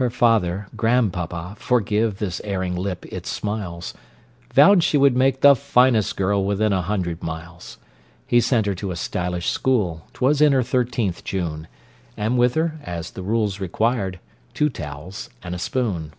Her 0.00 0.08
father 0.08 0.68
grandpapa! 0.76 1.56
forgive 1.58 2.16
This 2.20 2.40
erring 2.42 2.74
lip 2.74 3.04
its 3.12 3.30
smiles 3.30 3.92
Vowed 4.54 4.82
she 4.82 4.96
would 4.96 5.14
make 5.14 5.42
the 5.42 5.54
finest 5.54 6.16
girl 6.16 6.42
Within 6.42 6.72
a 6.72 6.80
hundred 6.80 7.22
miles. 7.22 7.76
He 8.26 8.40
sent 8.40 8.64
her 8.64 8.74
to 8.76 8.90
a 8.92 8.96
stylish 8.96 9.50
school; 9.50 10.06
'Twas 10.14 10.40
in 10.40 10.52
her 10.54 10.62
thirteenth 10.62 11.22
June; 11.22 11.68
And 12.16 12.38
with 12.38 12.54
her, 12.54 12.78
as 12.82 13.10
the 13.10 13.22
rules 13.22 13.60
required, 13.60 14.18
"Two 14.54 14.70
towels 14.70 15.28
and 15.42 15.54
a 15.54 15.58
spoon." 15.58 16.14